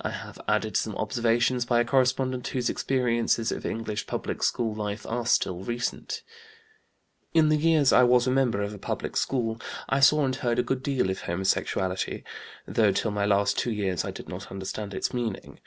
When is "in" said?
7.34-7.50